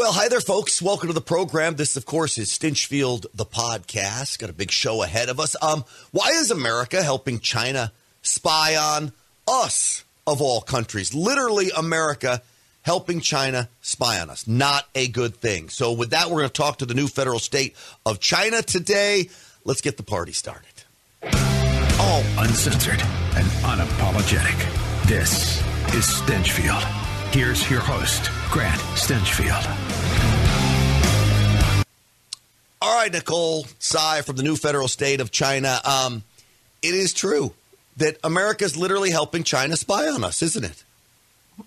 [0.00, 0.80] Well, hi there, folks.
[0.80, 1.74] Welcome to the program.
[1.74, 4.38] This, of course, is Stinchfield, the podcast.
[4.38, 5.54] Got a big show ahead of us.
[5.60, 9.12] Um, why is America helping China spy on
[9.46, 11.12] us, of all countries?
[11.12, 12.40] Literally, America
[12.80, 14.48] helping China spy on us.
[14.48, 15.68] Not a good thing.
[15.68, 17.76] So, with that, we're going to talk to the new federal state
[18.06, 19.28] of China today.
[19.66, 20.64] Let's get the party started.
[22.00, 24.56] All uncensored and unapologetic.
[25.06, 25.58] This
[25.92, 26.84] is Stinchfield.
[27.34, 29.64] Here's your host, Grant Stinchfield.
[32.82, 35.78] All right, Nicole Tsai from the new federal state of China.
[35.84, 36.24] Um,
[36.82, 37.52] it is true
[37.98, 40.82] that America is literally helping China spy on us, isn't it?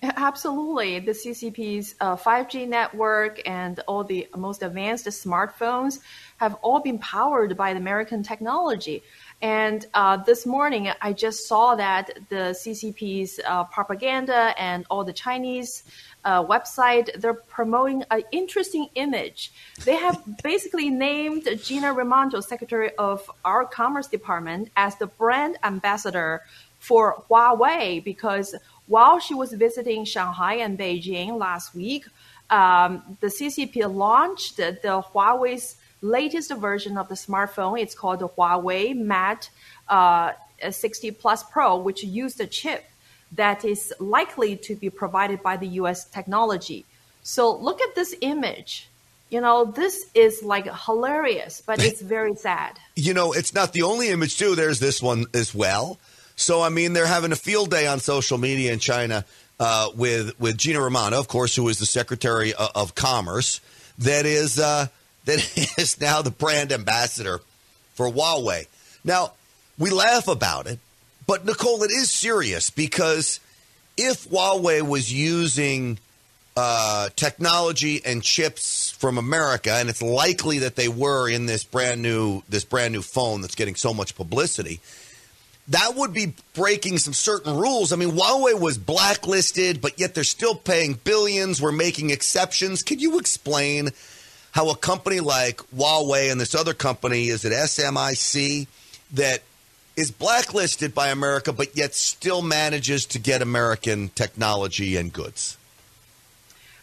[0.02, 1.00] Absolutely.
[1.00, 6.00] The CCP's uh, 5G network and all the most advanced smartphones
[6.38, 9.04] have all been powered by the American technology.
[9.44, 15.12] And uh, this morning, I just saw that the CCP's uh, propaganda and all the
[15.12, 15.84] Chinese
[16.24, 19.52] uh, website they're promoting an interesting image.
[19.84, 26.44] They have basically named Gina Raimondo, Secretary of our Commerce Department, as the brand ambassador
[26.80, 28.56] for Huawei because
[28.88, 32.06] while she was visiting Shanghai and Beijing last week,
[32.50, 37.80] um, the CCP launched the Huawei's latest version of the smartphone.
[37.80, 39.50] It's called the Huawei Mate
[39.88, 40.34] uh,
[40.70, 42.84] 60 Plus Pro, which used a chip
[43.32, 46.86] that is likely to be provided by the US technology.
[47.24, 48.90] So look at this image.
[49.30, 52.78] You know, this is like hilarious, but it's very sad.
[52.96, 54.54] You know, it's not the only image, too.
[54.54, 55.98] There's this one as well.
[56.36, 59.26] So, I mean, they're having a field day on social media in China
[59.60, 63.62] uh, with, with Gina Raimondo, of course, who is the Secretary of, of Commerce,
[64.00, 64.60] that is.
[64.60, 64.88] Uh,
[65.26, 65.40] that
[65.78, 67.40] is now the brand ambassador
[67.94, 68.68] for Huawei.
[69.04, 69.34] Now,
[69.78, 70.80] we laugh about it,
[71.26, 73.40] but Nicole, it is serious because
[73.98, 76.00] if Huawei was using
[76.56, 82.02] uh, technology and chips from America, and it's likely that they were in this brand
[82.02, 84.80] new this brand new phone that's getting so much publicity,
[85.70, 87.92] that would be breaking some certain rules.
[87.92, 91.62] I mean, Huawei was blacklisted, but yet they're still paying billions.
[91.62, 92.84] We're making exceptions.
[92.84, 93.90] Could you explain?
[94.54, 98.68] How a company like Huawei and this other company is at SMIC
[99.14, 99.42] that
[99.96, 105.58] is blacklisted by America, but yet still manages to get American technology and goods.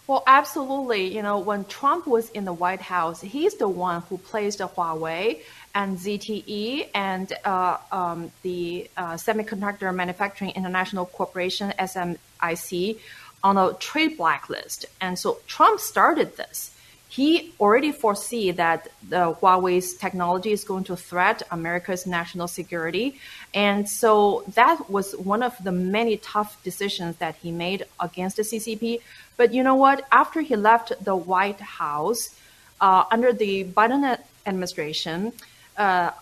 [0.08, 1.14] Well, absolutely.
[1.14, 5.40] You know, when Trump was in the White House, he's the one who placed Huawei
[5.72, 12.98] and ZTE and uh, um, the uh, Semiconductor Manufacturing International Corporation (SMIC)
[13.44, 14.86] on a trade blacklist.
[15.00, 16.72] And so Trump started this
[17.10, 23.18] he already foresee that Huawei's technology is going to threat America's national security.
[23.52, 28.42] And so that was one of the many tough decisions that he made against the
[28.42, 29.00] CCP.
[29.36, 30.06] But you know what?
[30.12, 32.38] After he left the White House,
[32.80, 34.16] uh, under the Biden
[34.46, 35.32] administration,
[35.76, 36.12] uh,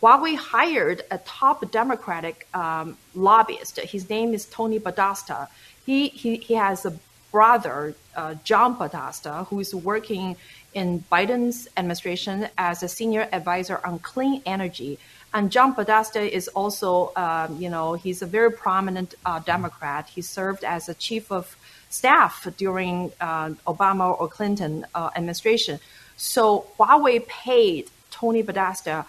[0.00, 3.80] Huawei hired a top Democratic um, lobbyist.
[3.80, 5.48] His name is Tony Podesta.
[5.84, 6.92] He, he, he has a
[7.30, 10.36] brother, uh, John Podesta, who is working
[10.74, 14.98] in Biden's administration as a senior advisor on clean energy.
[15.32, 20.08] And John Podesta is also, um, you know, he's a very prominent uh, Democrat.
[20.08, 21.56] He served as a chief of
[21.90, 25.78] staff during uh, Obama or Clinton uh, administration.
[26.16, 29.06] So Huawei paid Tony Podesta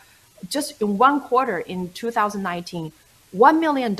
[0.50, 2.92] just in one quarter in 2019,
[3.36, 3.98] $1 million.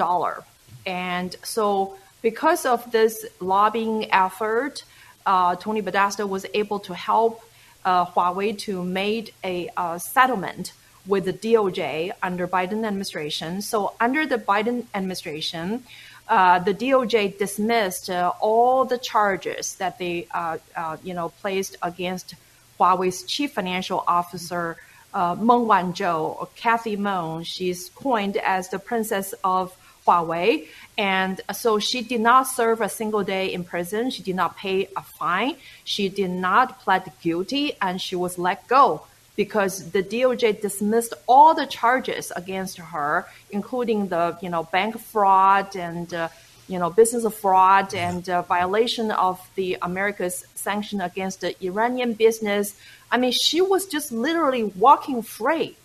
[0.86, 4.84] And so because of this lobbying effort,
[5.26, 7.42] uh, Tony Podesta was able to help
[7.86, 10.74] uh, Huawei to make a uh, settlement
[11.06, 13.62] with the DOJ under Biden administration.
[13.62, 15.84] So under the Biden administration,
[16.28, 20.58] uh, the DOJ dismissed uh, all the charges that they, uh,
[21.04, 22.36] you know, placed against
[22.78, 24.76] Huawei's chief financial officer,
[25.16, 27.44] Meng Wanzhou, or Cathy Meng.
[27.44, 29.76] She's coined as the princess of
[30.08, 30.68] Huawei.
[30.98, 34.10] And so she did not serve a single day in prison.
[34.10, 35.56] She did not pay a fine.
[35.84, 39.04] She did not plead guilty and she was let go
[39.36, 45.76] because the DOJ dismissed all the charges against her, including the you know bank fraud
[45.76, 46.28] and uh,
[46.68, 52.76] you know business fraud and uh, violation of the America's sanction against the Iranian business.
[53.12, 55.78] I mean, she was just literally walking free.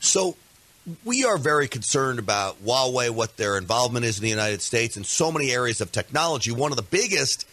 [0.00, 0.36] So
[1.04, 5.04] we are very concerned about Huawei, what their involvement is in the United States in
[5.04, 6.52] so many areas of technology.
[6.52, 7.46] One of the biggest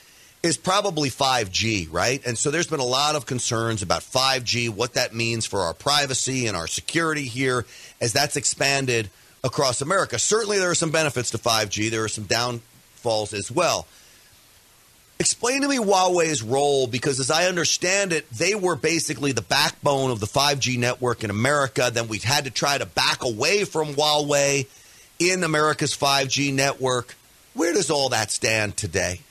[0.44, 2.24] is probably 5G, right?
[2.26, 5.74] And so there's been a lot of concerns about 5G, what that means for our
[5.74, 7.66] privacy and our security here
[8.02, 9.10] as that's expanded
[9.44, 10.20] across America.
[10.20, 13.88] Certainly, there are some benefits to 5G, there are some downfalls as well.
[15.24, 20.12] Explain to me Huawei's role because, as I understand it, they were basically the backbone
[20.12, 21.90] of the 5G network in America.
[21.94, 24.68] Then we had to try to back away from Huawei
[25.20, 27.16] in America's 5G network.
[27.54, 29.22] Where does all that stand today?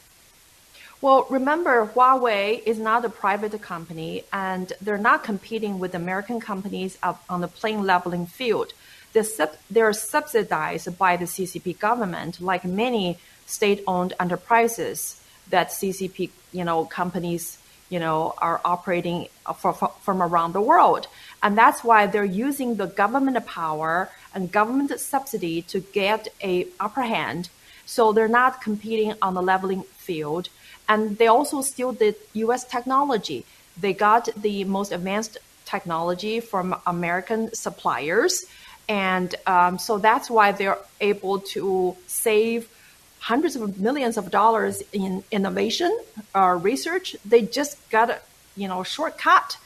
[1.03, 6.97] Well, remember, Huawei is not a private company, and they're not competing with American companies
[7.29, 8.73] on the plain leveling field.
[9.13, 15.19] They're, sub- they're subsidized by the CCP government, like many state-owned enterprises
[15.53, 17.59] that CCP, you know, companies,
[17.89, 21.07] you know, are operating for, from around the world.
[21.43, 27.03] And that's why they're using the government power and government subsidy to get a upper
[27.03, 27.51] hand.
[27.87, 30.49] So they're not competing on the leveling field.
[30.89, 33.45] And they also steal the US technology.
[33.79, 38.45] They got the most advanced technology from American suppliers.
[38.89, 42.69] And um, so that's why they're able to save
[43.23, 45.97] hundreds of millions of dollars in innovation
[46.35, 47.17] or research.
[47.25, 48.19] They just got a
[48.57, 49.57] you know shortcut,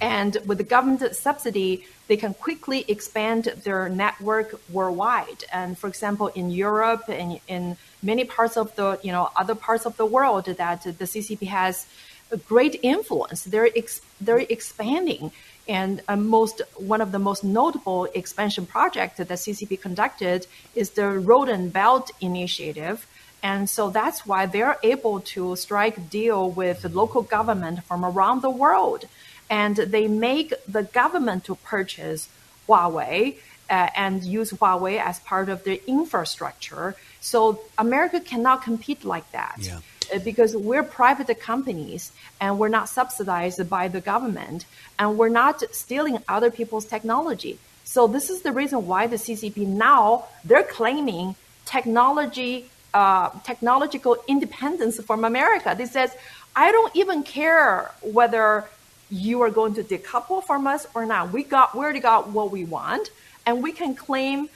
[0.00, 5.44] and with the government subsidy, they can quickly expand their network worldwide.
[5.52, 9.84] And for example, in Europe and in many parts of the you know other parts
[9.86, 11.86] of the world that the CCP has
[12.32, 13.44] a great influence.
[13.44, 15.32] They're ex- they're expanding.
[15.68, 21.08] And most one of the most notable expansion projects that the CCP conducted is the
[21.08, 23.06] Road and Belt Initiative.
[23.42, 28.50] And so that's why they're able to strike deal with local government from around the
[28.50, 29.04] world.
[29.50, 32.28] And they make the government to purchase
[32.68, 33.36] Huawei
[33.68, 36.94] uh, and use Huawei as part of their infrastructure.
[37.20, 39.56] So America cannot compete like that.
[39.58, 39.80] Yeah.
[40.12, 44.66] Uh, because we're private companies and we're not subsidized by the government
[44.98, 47.58] and we're not stealing other people's technology.
[47.84, 55.00] So this is the reason why the CCP now they're claiming technology uh, technological independence
[55.02, 55.74] from America.
[55.76, 56.14] They says,
[56.54, 58.66] I don't even care whether
[59.10, 61.32] you are going to decouple from us or not.
[61.32, 63.10] We got we already got what we want,
[63.46, 64.50] and we can claim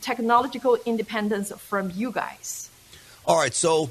[0.00, 2.68] technological independence from you guys.
[3.26, 3.90] All right, so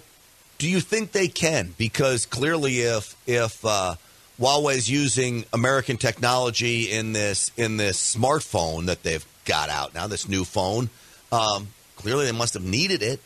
[0.58, 1.74] do you think they can?
[1.78, 3.96] Because clearly, if if uh,
[4.40, 10.28] Huawei's using American technology in this in this smartphone that they've got out now, this
[10.28, 10.90] new phone,
[11.32, 13.20] um, clearly they must have needed it.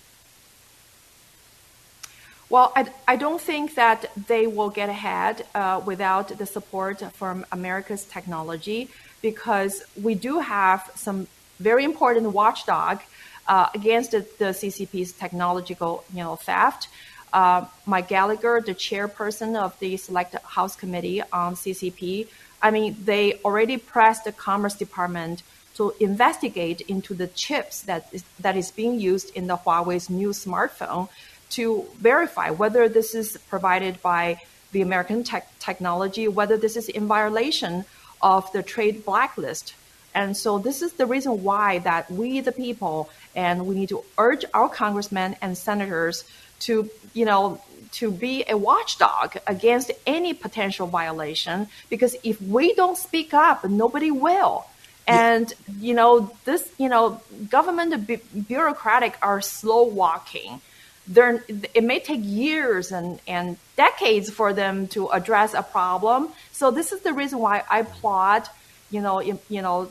[2.50, 7.46] Well, I, I don't think that they will get ahead uh, without the support from
[7.50, 8.90] America's technology
[9.22, 11.28] because we do have some
[11.62, 13.00] very important watchdog
[13.48, 16.90] uh, against the, the, CCP's technological you know, theft
[17.34, 22.28] uh, Mike Gallagher, the chairperson of the Select House Committee on CCP,
[22.62, 25.44] I mean, they already pressed the Commerce Department
[25.76, 30.30] to investigate into the chips that is, that is being used in the Huawei's new
[30.30, 31.10] smartphone
[31.52, 34.42] to verify whether this is provided by
[34.72, 37.86] the American tech technology, whether this is in violation
[38.22, 39.74] of the trade blacklist.
[40.14, 44.04] And so this is the reason why that we, the people, and we need to
[44.18, 46.26] urge our congressmen and senators
[46.62, 47.62] to, you know,
[47.94, 54.12] to be a watchdog against any potential violation because if we don't speak up, nobody
[54.12, 54.66] will.
[55.08, 57.20] And you know this, you know,
[57.50, 60.62] government bu- bureaucratic are slow walking.
[61.08, 66.30] They're, it may take years and, and decades for them to address a problem.
[66.52, 68.48] So this is the reason why I applaud,
[68.90, 69.90] you know, you, you know,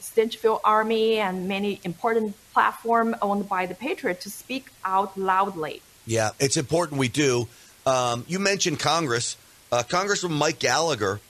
[0.00, 5.82] Stinchfield Army and many important platform owned by the Patriot to speak out loudly.
[6.06, 7.48] Yeah, it's important we do.
[7.84, 9.36] Um, you mentioned Congress.
[9.72, 11.20] Uh, Congressman Mike Gallagher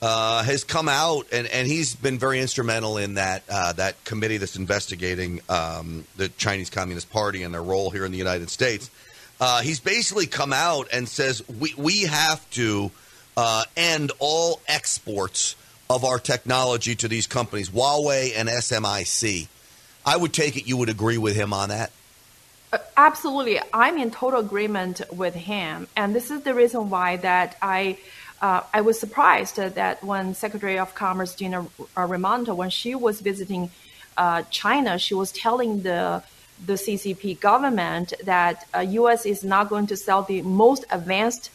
[0.00, 4.36] uh, has come out, and, and he's been very instrumental in that uh, that committee
[4.36, 8.90] that's investigating um, the Chinese Communist Party and their role here in the United States.
[9.40, 12.90] Uh, he's basically come out and says we we have to
[13.36, 15.56] uh, end all exports
[15.90, 19.48] of our technology to these companies, Huawei and SMIC.
[20.04, 21.90] I would take it you would agree with him on that.
[22.72, 27.56] Uh, absolutely, I'm in total agreement with him, and this is the reason why that
[27.62, 27.98] I.
[28.40, 33.68] Uh, I was surprised that when Secretary of Commerce Gina Raimondo, when she was visiting
[34.16, 36.22] uh, China, she was telling the
[36.64, 39.26] the CCP government that uh, U.S.
[39.26, 41.50] is not going to sell the most advanced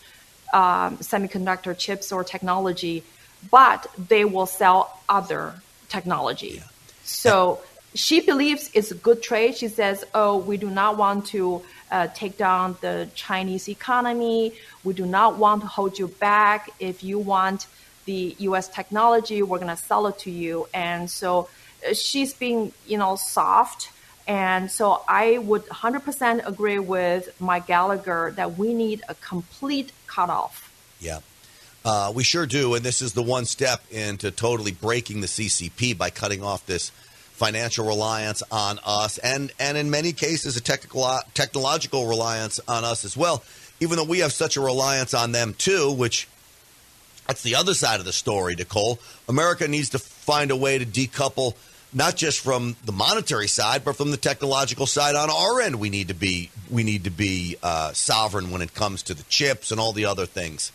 [0.54, 3.04] um, semiconductor chips or technology,
[3.52, 5.54] but they will sell other
[5.90, 6.56] technology.
[6.58, 6.64] Yeah.
[7.04, 7.60] So
[7.96, 9.56] she believes it's a good trade.
[9.56, 14.54] She says, "Oh, we do not want to uh, take down the Chinese economy.
[14.84, 16.70] We do not want to hold you back.
[16.80, 17.68] If you want
[18.06, 18.68] the U.S.
[18.68, 21.50] technology, we're going to sell it to you." And so
[21.88, 23.90] uh, she's being, you know, soft
[24.26, 30.72] And so I would 100% agree with Mike Gallagher that we need a complete cutoff.
[31.00, 31.20] Yeah.
[31.84, 32.76] Uh, we sure do.
[32.76, 36.92] And this is the one step into totally breaking the CCP by cutting off this
[37.34, 43.04] financial reliance on us and, and in many cases, a technical, technological reliance on us
[43.04, 43.44] as well,
[43.80, 46.28] even though we have such a reliance on them too, which
[47.28, 49.00] that's the other side of the story, Nicole.
[49.28, 51.56] America needs to find a way to decouple
[51.94, 55.16] not just from the monetary side, but from the technological side.
[55.16, 58.74] On our end, we need to be we need to be uh, sovereign when it
[58.74, 60.72] comes to the chips and all the other things.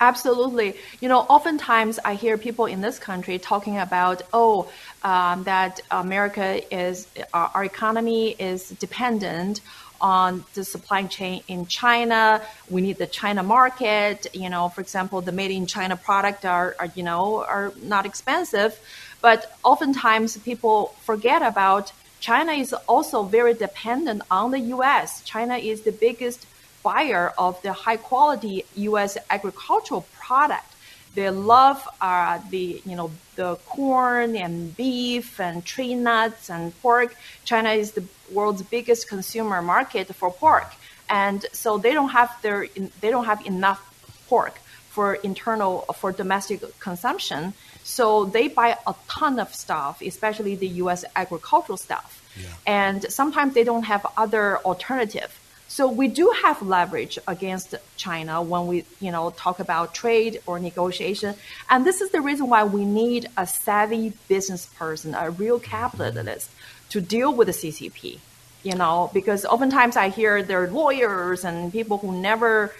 [0.00, 0.76] Absolutely.
[1.00, 4.70] You know, oftentimes I hear people in this country talking about, oh,
[5.02, 9.62] um, that America is, our, economy is dependent
[9.98, 12.42] on the supply chain in China.
[12.68, 14.26] We need the China market.
[14.34, 18.04] You know, for example, the made in China product are, are you know, are not
[18.04, 18.78] expensive.
[19.22, 25.22] But oftentimes people forget about China is also very dependent on the US.
[25.22, 26.46] China is the biggest
[26.86, 30.70] buyer of the high quality US agricultural product.
[31.16, 37.10] They love uh, the you know the corn and beef and tree nuts and pork.
[37.50, 38.04] China is the
[38.36, 40.70] world's biggest consumer market for pork,
[41.24, 42.60] and so they don't have their
[43.02, 43.80] they don't have enough
[44.28, 44.54] pork
[44.94, 47.42] for internal for domestic consumption.
[47.82, 51.00] So they buy a ton of stuff, especially the U.S.
[51.22, 52.10] agricultural stuff.
[52.36, 52.82] Yeah.
[52.82, 55.32] And sometimes they don't have other alternative.
[55.68, 60.58] So we do have leverage against China when we, you know, talk about trade or
[60.58, 61.34] negotiation.
[61.68, 66.50] And this is the reason why we need a savvy business person, a real capitalist,
[66.90, 68.20] to deal with the CCP.
[68.62, 72.74] You know, because oftentimes I hear there are lawyers and people who never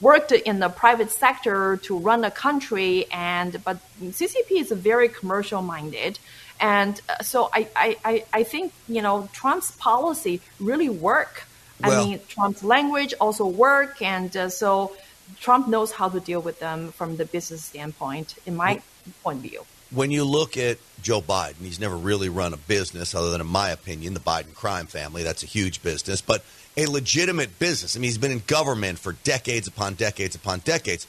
[0.00, 5.60] worked in the private sector to run a country and but ccp is very commercial
[5.60, 6.18] minded
[6.58, 11.44] and uh, so I, I, I think you know trump's policy really work
[11.82, 14.92] well, i mean trump's language also work and uh, so
[15.40, 18.80] trump knows how to deal with them from the business standpoint in my
[19.22, 23.12] point of view when you look at Joe Biden, he's never really run a business
[23.14, 25.24] other than, in my opinion, the Biden crime family.
[25.24, 26.20] That's a huge business.
[26.20, 26.44] But
[26.76, 27.96] a legitimate business.
[27.96, 31.06] I mean, he's been in government for decades upon decades upon decades.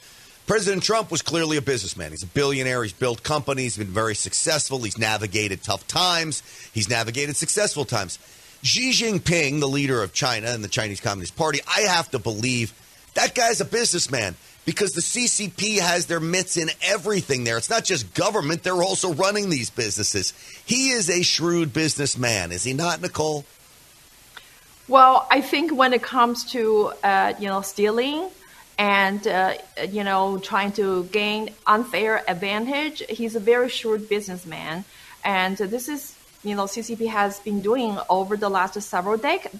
[0.47, 2.11] President Trump was clearly a businessman.
[2.11, 2.83] He's a billionaire.
[2.83, 4.79] He's built companies, He's been very successful.
[4.79, 6.41] He's navigated tough times.
[6.73, 8.17] He's navigated successful times.
[8.63, 12.74] Xi Jinping, the leader of China and the Chinese Communist Party, I have to believe
[13.13, 17.58] that guy's a businessman because the CCP has their mitts in everything there.
[17.58, 20.34] It's not just government, they're also running these businesses.
[20.65, 23.46] He is a shrewd businessman, is he not, Nicole?
[24.88, 28.30] Well, I think when it comes to uh, you know stealing
[28.77, 29.53] and uh,
[29.89, 34.84] you know trying to gain unfair advantage, he's a very shrewd businessman,
[35.24, 39.53] and this is you know CCP has been doing over the last several dec-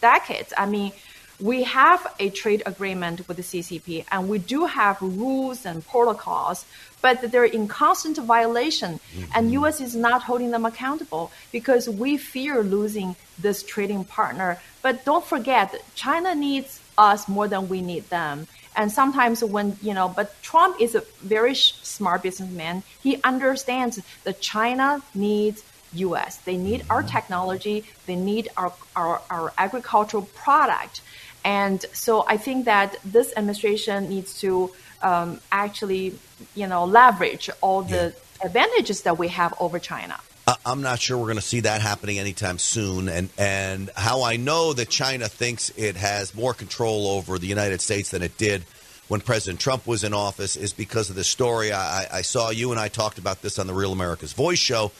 [0.00, 0.52] decades.
[0.56, 0.92] I mean,
[1.40, 6.64] we have a trade agreement with the CCP, and we do have rules and protocols
[7.06, 9.30] but they're in constant violation, mm-hmm.
[9.34, 9.80] and U.S.
[9.80, 14.58] is not holding them accountable because we fear losing this trading partner.
[14.82, 18.48] But don't forget, China needs us more than we need them.
[18.74, 22.82] And sometimes when you know, but Trump is a very smart businessman.
[23.02, 25.62] He understands that China needs
[25.98, 26.36] U.S.
[26.38, 27.84] They need our technology.
[28.06, 31.00] They need our, our, our agricultural product.
[31.44, 34.72] And so I think that this administration needs to
[35.02, 36.14] um, actually,
[36.54, 38.46] you know, leverage all the yeah.
[38.46, 40.18] advantages that we have over China.
[40.64, 43.08] I'm not sure we're going to see that happening anytime soon.
[43.08, 47.80] And, and how I know that China thinks it has more control over the United
[47.80, 48.64] States than it did
[49.08, 51.72] when President Trump was in office is because of the story.
[51.72, 54.92] I, I saw you and I talked about this on the Real America's Voice show.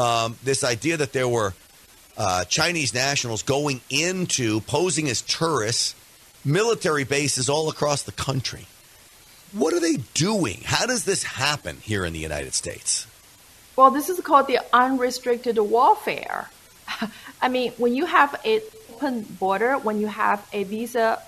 [0.00, 1.52] Um, this idea that there were
[2.16, 5.94] uh, Chinese nationals going into posing as tourists,
[6.42, 8.66] military bases all across the country.
[9.52, 10.62] What are they doing?
[10.64, 13.06] How does this happen here in the United States?
[13.76, 16.48] Well, this is called the unrestricted warfare.
[17.42, 18.62] I mean, when you have an
[18.94, 21.20] open border, when you have a visa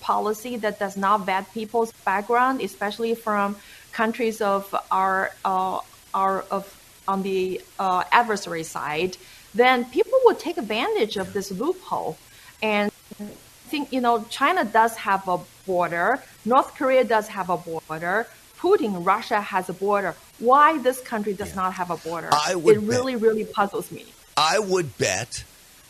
[0.00, 3.56] policy that does not vet people's background, especially from
[3.90, 5.80] countries of our uh,
[6.14, 6.79] our of
[7.10, 9.16] on the uh, adversary side,
[9.54, 12.16] then people will take advantage of this loophole.
[12.62, 12.90] And
[13.20, 13.24] I
[13.72, 16.22] think you know China does have a border.
[16.44, 18.26] North Korea does have a border.
[18.58, 20.14] Putin, Russia has a border.
[20.38, 21.62] Why this country does yeah.
[21.62, 22.28] not have a border?
[22.30, 24.04] I would it really, really puzzles me.
[24.36, 25.44] I would bet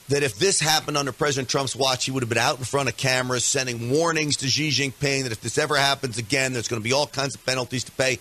[0.08, 2.88] that if this happened under President Trump's watch, he would have been out in front
[2.88, 6.80] of cameras sending warnings to Xi Jinping that if this ever happens again, there's going
[6.82, 8.18] to be all kinds of penalties to pay.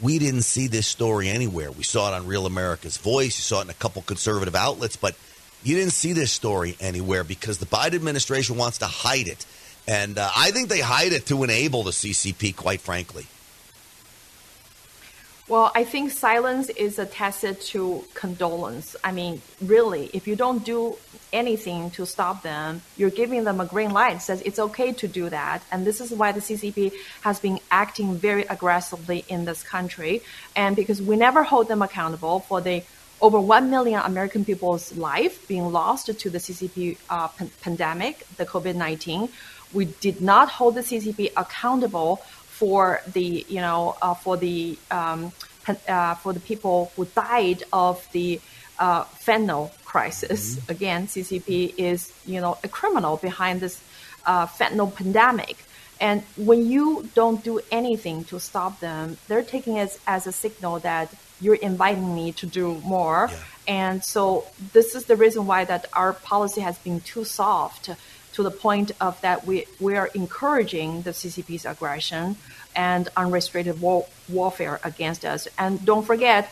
[0.00, 1.72] We didn't see this story anywhere.
[1.72, 3.36] We saw it on Real America's Voice.
[3.38, 5.16] You saw it in a couple conservative outlets, but
[5.64, 9.44] You didn't see this story anywhere because the Biden administration wants to hide it.
[9.88, 13.26] And uh, I think they hide it to enable the CCP, quite frankly.
[15.48, 18.94] Well, I think silence is attested to condolence.
[19.02, 20.98] I mean, really, if you don't do
[21.32, 25.30] anything to stop them, you're giving them a green light, says it's okay to do
[25.30, 25.62] that.
[25.72, 30.20] And this is why the CCP has been acting very aggressively in this country.
[30.54, 32.84] And because we never hold them accountable for the
[33.22, 37.28] over 1 million American people's life being lost to the CCP uh,
[37.62, 39.30] pandemic, the COVID 19.
[39.72, 42.22] We did not hold the CCP accountable
[42.58, 45.32] for the, you know, uh, for the um,
[45.88, 48.40] uh, for the people who died of the
[48.78, 50.56] uh, fentanyl crisis.
[50.56, 50.70] Mm-hmm.
[50.70, 53.80] Again, CCP is, you know, a criminal behind this
[54.26, 55.56] uh, fentanyl pandemic.
[56.00, 60.78] And when you don't do anything to stop them, they're taking it as a signal
[60.80, 63.28] that you're inviting me to do more.
[63.30, 63.38] Yeah.
[63.66, 67.90] And so this is the reason why that our policy has been too soft
[68.38, 72.36] to the point of that we, we are encouraging the CCP's aggression
[72.76, 75.48] and unrestricted war, warfare against us.
[75.58, 76.48] And don't forget,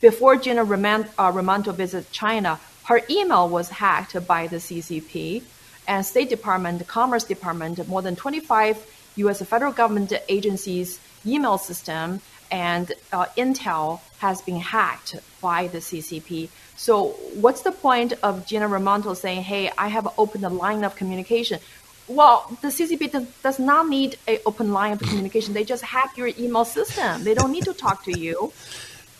[0.00, 5.44] before Gina uh, Raimondo visited China, her email was hacked by the CCP
[5.86, 8.84] and State Department, Commerce Department, more than 25
[9.22, 9.40] U.S.
[9.42, 12.20] federal government agencies' email system
[12.50, 16.48] and uh, Intel has been hacked by the CCP.
[16.80, 20.96] So, what's the point of Gina Raimondo saying, "Hey, I have opened a line of
[20.96, 21.60] communication"?
[22.08, 25.52] Well, the CCP does, does not need an open line of communication.
[25.52, 27.22] They just hack your email system.
[27.22, 28.54] They don't need to talk to you.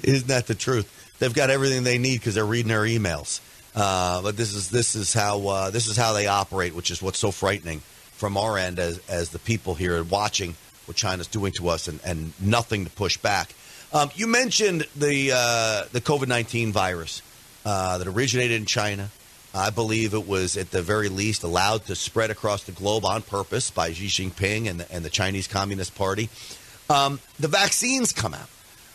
[0.02, 0.88] Isn't that the truth?
[1.18, 3.42] They've got everything they need because they're reading their emails.
[3.76, 7.02] Uh, but this is this is how uh, this is how they operate, which is
[7.02, 7.80] what's so frightening
[8.12, 12.00] from our end as as the people here watching what China's doing to us and,
[12.06, 13.54] and nothing to push back.
[13.92, 17.20] Um, you mentioned the uh, the COVID nineteen virus
[17.64, 19.10] uh, that originated in China.
[19.52, 23.22] I believe it was at the very least allowed to spread across the globe on
[23.22, 26.28] purpose by Xi Jinping and the, and the Chinese Communist Party.
[26.88, 28.48] Um, the vaccines come out.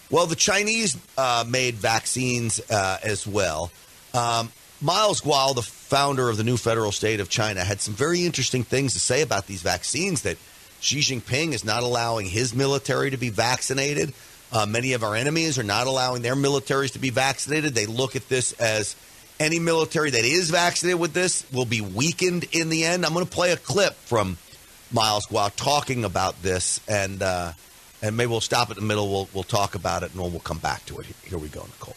[0.10, 3.72] Well, the Chinese uh, made vaccines uh, as well.
[4.14, 4.52] Um,
[4.82, 8.64] Miles Guo, the founder of the new federal state of China, had some very interesting
[8.64, 10.38] things to say about these vaccines that
[10.80, 14.14] Xi Jinping is not allowing his military to be vaccinated.
[14.52, 17.74] Uh, many of our enemies are not allowing their militaries to be vaccinated.
[17.74, 18.96] They look at this as
[19.40, 23.06] any military that is vaccinated with this will be weakened in the end.
[23.06, 24.38] I'm going to play a clip from
[24.92, 27.54] Miles Guo talking about this, and uh,
[28.02, 29.10] and maybe we'll stop at the middle.
[29.12, 31.08] We'll we'll talk about it, and we'll come back to it.
[31.24, 31.96] Here we go, Nicole.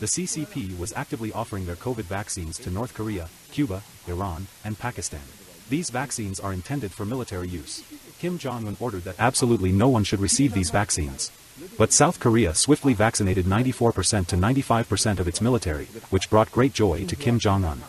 [0.00, 5.20] The CCP was actively offering their COVID vaccines to North Korea, Cuba, Iran, and Pakistan.
[5.68, 7.82] These vaccines are intended for military use.
[8.18, 11.30] Kim Jong un ordered that absolutely no one should receive these vaccines.
[11.78, 17.04] But South Korea swiftly vaccinated 94% to 95% of its military, which brought great joy
[17.06, 17.82] to Kim Jong un.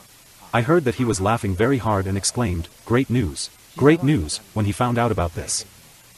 [0.54, 3.50] I heard that he was laughing very hard and exclaimed, Great news!
[3.76, 5.66] Great news, when he found out about this.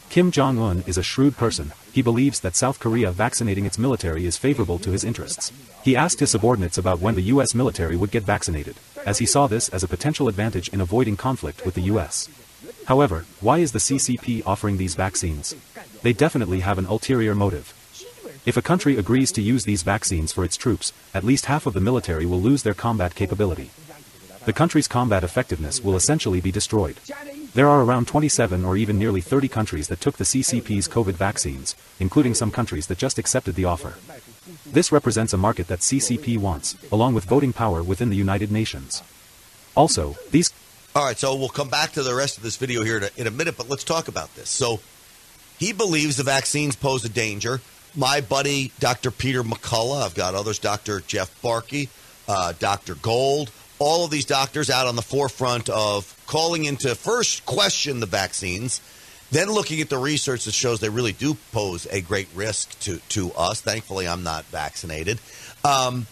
[0.10, 4.26] Kim Jong un is a shrewd person, he believes that South Korea vaccinating its military
[4.26, 5.54] is favorable to his interests.
[5.84, 7.56] He asked his subordinates about when the U.S.
[7.56, 11.64] military would get vaccinated, as he saw this as a potential advantage in avoiding conflict
[11.66, 12.28] with the U.S.
[12.92, 15.56] However, why is the CCP offering these vaccines?
[16.02, 17.74] They definitely have an ulterior motive.
[18.46, 21.72] If a country agrees to use these vaccines for its troops, at least half of
[21.72, 23.72] the military will lose their combat capability.
[24.44, 26.98] The country's combat effectiveness will essentially be destroyed.
[27.54, 31.78] There are around 27 or even nearly 30 countries that took the CCP's COVID vaccines,
[31.98, 33.94] including some countries that just accepted the offer.
[34.66, 39.02] This represents a market that CCP wants, along with voting power within the United Nations.
[39.78, 40.52] Also, these
[40.94, 43.32] all right, so we'll come back to the rest of this video here in a
[43.32, 44.50] minute, but let's talk about this.
[44.50, 44.82] So
[45.58, 47.62] he believes the vaccines pose a danger.
[47.96, 49.10] My buddy, Dr.
[49.10, 51.02] Peter McCullough, I've got others, Dr.
[51.02, 51.88] Jeff Barke,
[52.28, 52.96] uh, Dr.
[52.96, 58.06] Gold, all of these doctors out on the forefront of calling into first question the
[58.06, 58.82] vaccines,
[59.32, 62.98] then looking at the research that shows they really do pose a great risk to,
[63.10, 63.62] to us.
[63.62, 65.20] Thankfully, I'm not vaccinated.
[65.64, 66.06] Um,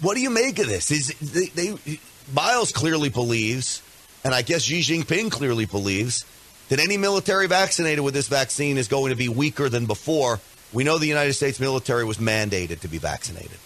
[0.00, 0.90] what do you make of this?
[0.90, 1.98] Is they, they
[2.32, 3.82] Miles clearly believes,
[4.24, 6.24] and I guess Xi Jinping clearly believes,
[6.68, 10.40] that any military vaccinated with this vaccine is going to be weaker than before.
[10.72, 13.58] We know the United States military was mandated to be vaccinated.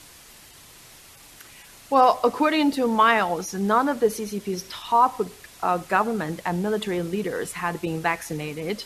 [1.91, 5.23] Well, according to Miles, none of the CCP's top
[5.63, 8.85] uh, government and military leaders had been vaccinated.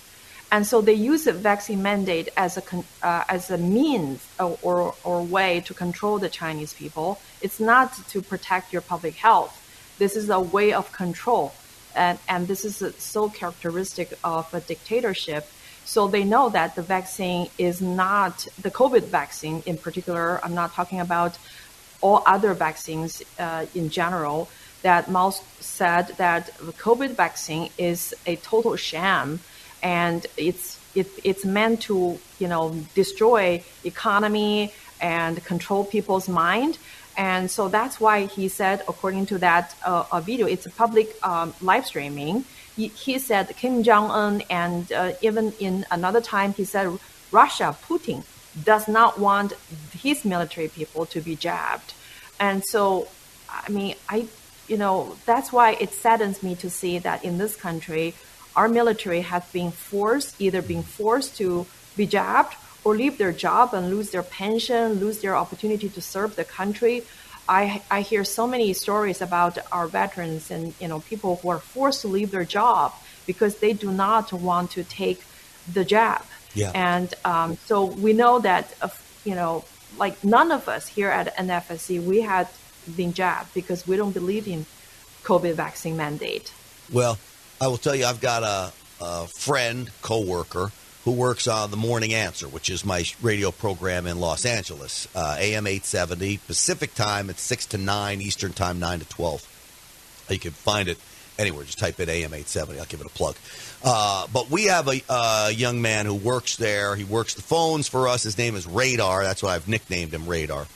[0.52, 2.62] And so they use the vaccine mandate as a,
[3.02, 7.18] uh, as a means or, or, or way to control the Chinese people.
[7.40, 9.58] It's not to protect your public health.
[9.98, 11.54] This is a way of control.
[11.94, 15.46] And, and this is so characteristic of a dictatorship.
[15.84, 20.40] So they know that the vaccine is not the COVID vaccine in particular.
[20.42, 21.36] I'm not talking about
[22.02, 24.48] all other vaccines uh, in general,
[24.82, 29.40] that Mao said that the COVID vaccine is a total sham,
[29.82, 36.78] and it's it, it's meant to you know destroy economy and control people's mind.
[37.16, 41.54] And so that's why he said, according to that uh, video, it's a public um,
[41.60, 42.44] live streaming.
[42.76, 46.98] He, he, said Kim Jong Un, and uh, even in another time, he said
[47.30, 48.24] Russia, Putin
[48.64, 49.52] does not want
[49.92, 51.94] his military people to be jabbed.
[52.40, 53.08] And so,
[53.48, 54.26] I mean, I,
[54.68, 58.14] you know, that's why it saddens me to see that in this country,
[58.56, 63.74] our military has been forced, either being forced to be jabbed or leave their job
[63.74, 67.04] and lose their pension, lose their opportunity to serve the country.
[67.48, 71.58] I, I hear so many stories about our veterans and you know people who are
[71.58, 72.92] forced to leave their job
[73.26, 75.22] because they do not want to take
[75.72, 76.22] the jab.
[76.54, 76.70] Yeah.
[76.74, 78.88] And um, so we know that uh,
[79.24, 79.64] you know
[79.98, 82.48] like none of us here at NFSC we had
[82.96, 84.66] been jabbed because we don't believe in
[85.24, 86.52] COVID vaccine mandate.
[86.92, 87.18] Well,
[87.60, 90.72] I will tell you, I've got a, a friend, coworker
[91.04, 95.36] who works on the Morning Answer, which is my radio program in Los Angeles, uh,
[95.38, 97.28] AM 870 Pacific time.
[97.28, 100.26] It's 6 to 9, Eastern time, 9 to 12.
[100.30, 100.98] You can find it
[101.38, 101.64] anywhere.
[101.64, 102.78] Just type in AM 870.
[102.78, 103.36] I'll give it a plug.
[103.84, 106.94] Uh, but we have a, a, young man who works there.
[106.94, 108.22] He works the phones for us.
[108.22, 109.24] His name is Radar.
[109.24, 110.66] That's why I've nicknamed him Radar.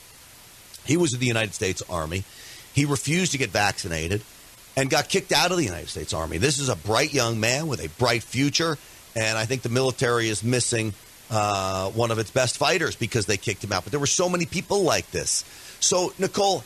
[0.85, 2.23] He was in the United States Army.
[2.73, 4.23] He refused to get vaccinated
[4.75, 6.37] and got kicked out of the United States Army.
[6.37, 8.77] This is a bright young man with a bright future
[9.17, 10.93] and I think the military is missing
[11.31, 13.83] uh, one of its best fighters because they kicked him out.
[13.83, 15.43] But there were so many people like this.
[15.79, 16.63] So, Nicole,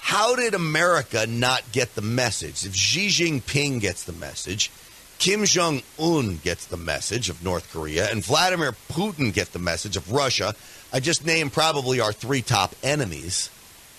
[0.00, 2.66] how did America not get the message?
[2.66, 4.72] If Xi Jinping gets the message,
[5.20, 9.96] Kim Jong Un gets the message of North Korea, and Vladimir Putin get the message
[9.96, 10.54] of Russia.
[10.92, 13.50] I just named probably our three top enemies.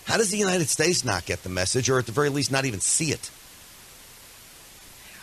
[0.03, 2.65] How does the United States not get the message, or at the very least, not
[2.65, 3.31] even see it?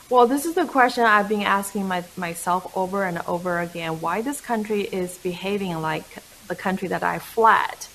[0.09, 4.01] Well, this is the question I've been asking my, myself over and over again.
[4.01, 7.89] Why this country is behaving like the country that I fled,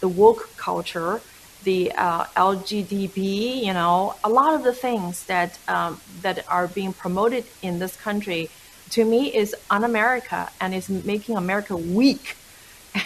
[0.00, 1.20] the woke culture,
[1.64, 6.94] the uh, LGBT, you know, a lot of the things that um, that are being
[6.94, 8.48] promoted in this country,
[8.90, 12.36] to me, is un-America and is making America weak.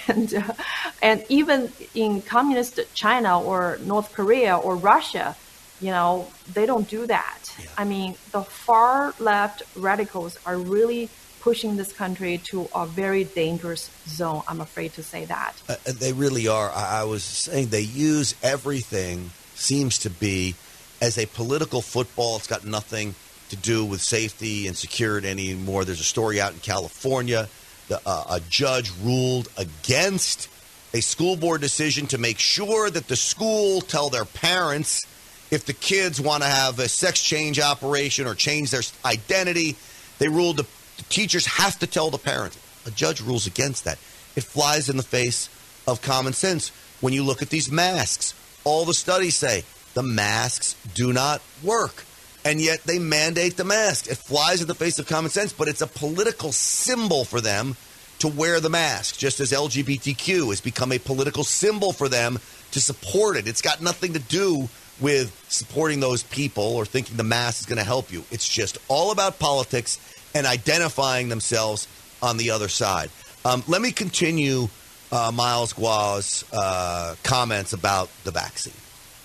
[0.06, 0.54] And uh,
[1.02, 5.34] and even in communist China or North Korea or Russia,
[5.82, 7.40] you know, they don't do that.
[7.58, 7.66] Yeah.
[7.76, 13.90] I mean, the far left radicals are really pushing this country to a very dangerous
[14.06, 14.42] zone.
[14.46, 15.54] I'm afraid to say that.
[15.68, 16.70] Uh, they really are.
[16.70, 20.54] I, I was saying they use everything, seems to be,
[21.00, 22.36] as a political football.
[22.36, 23.16] It's got nothing
[23.48, 25.84] to do with safety and security anymore.
[25.84, 27.48] There's a story out in California.
[27.88, 30.48] The, uh, a judge ruled against
[30.94, 35.04] a school board decision to make sure that the school tell their parents
[35.52, 39.76] if the kids want to have a sex change operation or change their identity,
[40.18, 40.62] they ruled the,
[40.96, 42.58] the teachers have to tell the parents.
[42.86, 43.98] A judge rules against that.
[44.34, 45.50] It flies in the face
[45.86, 46.72] of common sense.
[47.02, 48.34] When you look at these masks,
[48.64, 52.04] all the studies say the masks do not work.
[52.46, 54.10] And yet they mandate the mask.
[54.10, 57.76] It flies in the face of common sense, but it's a political symbol for them
[58.20, 62.38] to wear the mask, just as LGBTQ has become a political symbol for them
[62.70, 63.46] to support it.
[63.46, 64.68] It's got nothing to do
[65.00, 68.24] with supporting those people or thinking the mass is going to help you.
[68.30, 69.98] It's just all about politics
[70.34, 71.88] and identifying themselves
[72.22, 73.10] on the other side.
[73.44, 74.68] Um, let me continue
[75.10, 78.74] uh, Miles Guo's uh, comments about the vaccine.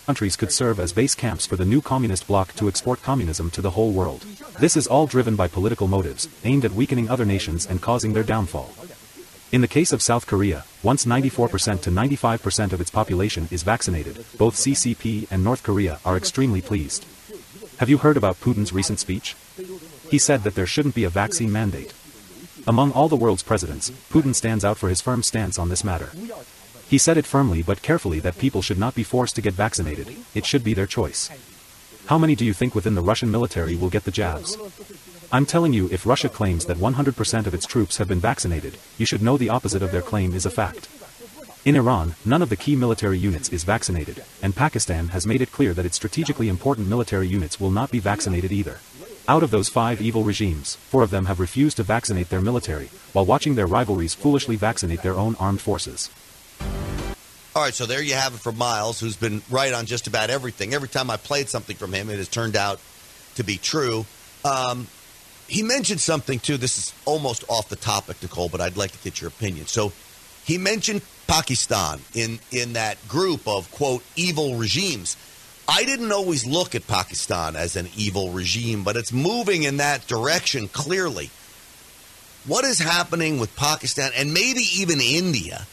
[0.05, 3.61] Countries could serve as base camps for the new communist bloc to export communism to
[3.61, 4.21] the whole world.
[4.59, 8.23] This is all driven by political motives, aimed at weakening other nations and causing their
[8.23, 8.73] downfall.
[9.49, 14.25] In the case of South Korea, once 94% to 95% of its population is vaccinated,
[14.37, 17.05] both CCP and North Korea are extremely pleased.
[17.77, 19.37] Have you heard about Putin's recent speech?
[20.11, 21.93] He said that there shouldn't be a vaccine mandate.
[22.67, 26.11] Among all the world's presidents, Putin stands out for his firm stance on this matter.
[26.89, 30.13] He said it firmly but carefully that people should not be forced to get vaccinated,
[30.35, 31.29] it should be their choice.
[32.07, 34.57] How many do you think within the Russian military will get the jabs?
[35.29, 39.05] I'm telling you if Russia claims that 100% of its troops have been vaccinated, you
[39.05, 40.87] should know the opposite of their claim is a fact.
[41.65, 45.51] In Iran, none of the key military units is vaccinated, and Pakistan has made it
[45.51, 48.79] clear that its strategically important military units will not be vaccinated either.
[49.27, 52.89] Out of those five evil regimes, four of them have refused to vaccinate their military,
[53.11, 56.09] while watching their rivalries foolishly vaccinate their own armed forces.
[57.53, 60.29] All right, so there you have it for Miles, who's been right on just about
[60.29, 60.73] everything.
[60.73, 62.79] Every time I played something from him, it has turned out
[63.35, 64.05] to be true.
[64.45, 64.87] Um,
[65.47, 66.57] he mentioned something too.
[66.57, 69.67] This is almost off the topic, Nicole, but I'd like to get your opinion.
[69.67, 69.91] So
[70.43, 75.17] he mentioned Pakistan in in that group of quote evil regimes.
[75.67, 80.07] I didn't always look at Pakistan as an evil regime, but it's moving in that
[80.07, 81.29] direction clearly.
[82.45, 85.67] What is happening with Pakistan and maybe even India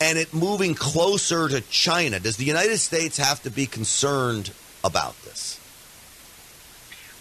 [0.00, 2.20] and it moving closer to China?
[2.20, 4.52] Does the United States have to be concerned
[4.84, 5.58] about this?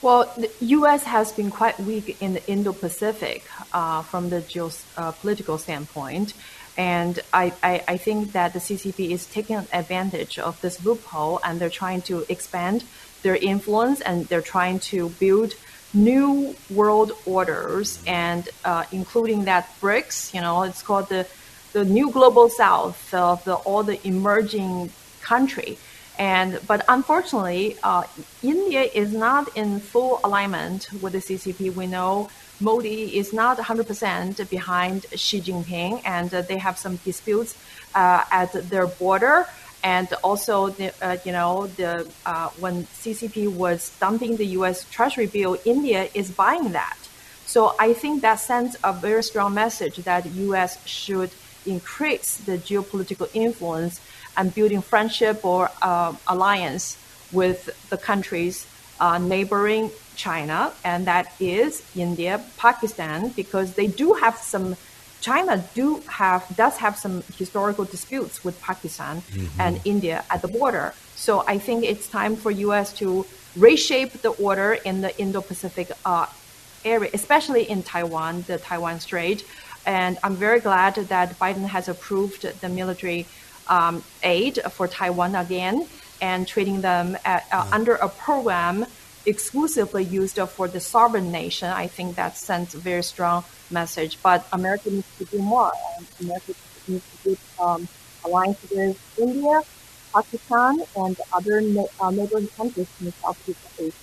[0.02, 1.04] Well, the U.S.
[1.04, 6.34] has been quite weak in the Indo-Pacific uh, from the geopolitical uh, standpoint.
[6.78, 11.60] And I, I, I, think that the CCP is taking advantage of this loophole and
[11.60, 12.86] they're trying to expand
[13.24, 15.56] their influence and they're trying to build
[15.94, 21.28] new world orders and uh, including that BRICS, you know, it's called the,
[21.74, 25.78] the new global south of the, all the emerging country.
[26.20, 28.04] And but unfortunately, uh,
[28.44, 31.74] India is not in full alignment with the CCP.
[31.74, 32.30] We know
[32.60, 37.58] Modi is not 100% behind Xi Jinping, and uh, they have some disputes
[37.96, 39.48] uh, at their border.
[39.82, 44.86] And also, the, uh, you know, the uh, when CCP was dumping the U.S.
[44.92, 46.98] Treasury bill, India is buying that.
[47.46, 50.86] So I think that sends a very strong message that U.S.
[50.86, 51.32] should
[51.66, 54.02] increase the geopolitical influence
[54.38, 56.98] and building friendship or uh, alliance
[57.32, 58.66] with the countries
[59.00, 64.76] uh, neighboring China, and that is India, Pakistan, because they do have some.
[65.22, 69.62] China do have does have some historical disputes with Pakistan mm-hmm.
[69.62, 70.94] and India at the border.
[71.16, 72.94] So I think it's time for U.S.
[73.02, 73.26] to
[73.58, 76.28] reshape the order in the Indo-Pacific uh,
[76.86, 79.46] area, especially in Taiwan, the Taiwan Strait.
[79.86, 83.26] And I'm very glad that Biden has approved the military
[83.68, 85.88] um, aid for Taiwan again
[86.22, 88.86] and treating them at, uh, under a program
[89.26, 91.70] exclusively used for the sovereign nation.
[91.70, 94.22] I think that sends a very strong message.
[94.22, 95.72] But America needs to do more.
[95.98, 96.54] And America
[96.88, 97.88] needs to do um,
[98.26, 99.62] alliance with India,
[100.14, 103.94] Pakistan, and other na- uh, neighboring countries in Southeast Asia.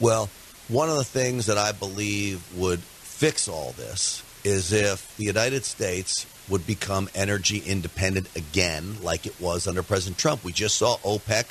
[0.00, 0.28] Well,
[0.68, 5.64] one of the things that I believe would fix all this is if the United
[5.64, 10.44] States would become energy independent again, like it was under President Trump.
[10.44, 11.46] We just saw OPEC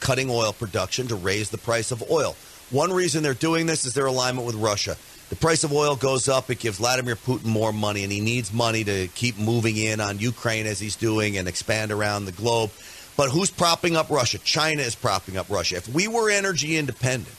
[0.00, 2.36] cutting oil production to raise the price of oil.
[2.70, 4.96] One reason they're doing this is their alignment with Russia.
[5.28, 8.52] The price of oil goes up, it gives Vladimir Putin more money, and he needs
[8.52, 12.70] money to keep moving in on Ukraine as he's doing and expand around the globe.
[13.16, 14.38] But who's propping up Russia?
[14.38, 15.76] China is propping up Russia.
[15.76, 17.34] If we were energy independent,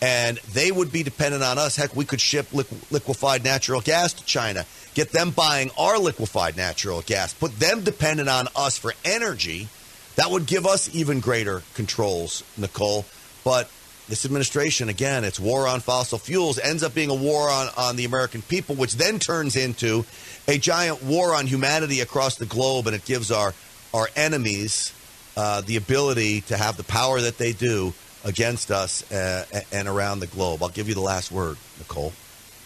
[0.00, 1.76] and they would be dependent on us.
[1.76, 7.02] Heck, we could ship liquefied natural gas to China, get them buying our liquefied natural
[7.02, 9.68] gas, put them dependent on us for energy.
[10.16, 13.04] That would give us even greater controls, Nicole.
[13.44, 13.70] But
[14.08, 17.96] this administration, again, it's war on fossil fuels, ends up being a war on, on
[17.96, 20.04] the American people, which then turns into
[20.46, 23.52] a giant war on humanity across the globe, and it gives our,
[23.92, 24.92] our enemies
[25.36, 27.92] uh, the ability to have the power that they do
[28.28, 30.62] against us uh, and around the globe.
[30.62, 32.12] I'll give you the last word, Nicole.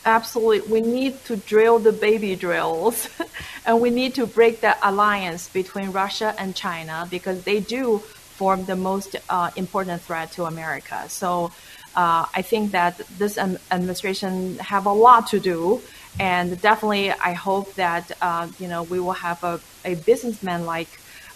[0.04, 0.60] Absolutely.
[0.68, 3.08] We need to drill the baby drills
[3.66, 8.64] and we need to break the alliance between Russia and China because they do form
[8.64, 11.08] the most uh, important threat to America.
[11.08, 11.52] So
[11.94, 15.80] uh, I think that this administration have a lot to do.
[16.18, 20.88] And definitely, I hope that uh, you know we will have a, a businessman like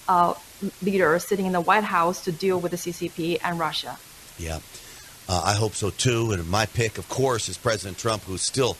[0.09, 0.35] uh,
[0.83, 3.99] leader sitting in the White House to deal with the CCP and Russia.
[4.39, 4.61] Yeah,
[5.29, 6.33] uh, I hope so too.
[6.33, 8.77] And my pick, of course, is President Trump, who's still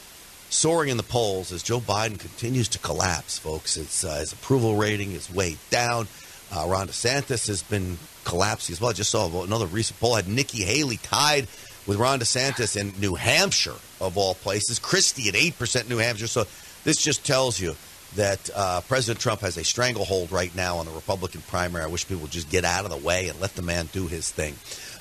[0.49, 3.77] soaring in the polls as Joe Biden continues to collapse, folks.
[3.77, 6.09] Uh, his approval rating is way down.
[6.53, 8.91] Uh, Ron DeSantis has been collapsing as well.
[8.91, 11.49] I just saw another recent poll had Nikki Haley tied
[11.87, 14.79] with Ron DeSantis in New Hampshire, of all places.
[14.79, 16.27] Christie at 8% New Hampshire.
[16.27, 16.45] So
[16.85, 17.75] this just tells you
[18.17, 21.85] that uh, President Trump has a stranglehold right now on the Republican primary.
[21.85, 24.07] I wish people would just get out of the way and let the man do
[24.07, 24.55] his thing.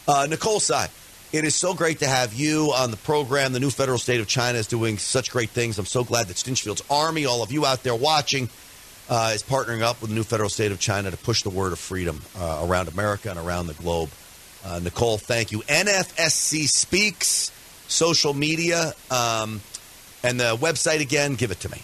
[0.08, 0.88] Uh, Nicole Tsai,
[1.34, 3.54] it is so great to have you on the program.
[3.54, 5.80] The new federal state of China is doing such great things.
[5.80, 8.50] I'm so glad that Stinchfield's Army, all of you out there watching,
[9.10, 11.74] uh, is partnering up with the new federal state of China to push the word
[11.74, 14.10] of freedom uh, around America and around the globe.
[14.64, 15.60] Uh, Nicole, thank you.
[15.62, 17.52] NFSC Speaks,
[17.88, 19.62] social media, um,
[20.24, 21.82] and the website again, give it to me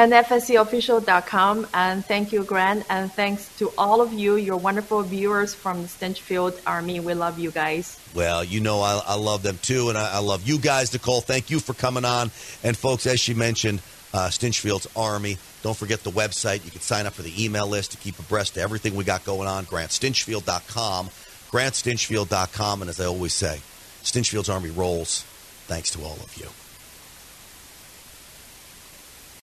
[0.00, 1.66] nfscofficial.com.
[1.74, 2.86] And thank you, Grant.
[2.88, 7.00] And thanks to all of you, your wonderful viewers from the Stinchfield Army.
[7.00, 7.98] We love you guys.
[8.14, 9.90] Well, you know, I, I love them too.
[9.90, 11.20] And I, I, love you guys, Nicole.
[11.20, 12.30] Thank you for coming on.
[12.64, 13.82] And, folks, as she mentioned,
[14.14, 15.36] uh, Stinchfield's Army.
[15.62, 16.64] Don't forget the website.
[16.64, 19.24] You can sign up for the email list to keep abreast of everything we got
[19.24, 19.66] going on.
[19.66, 21.08] GrantStinchfield.com.
[21.50, 22.80] GrantStinchfield.com.
[22.80, 23.60] And as I always say,
[24.02, 25.22] Stinchfield's Army rolls.
[25.66, 26.48] Thanks to all of you.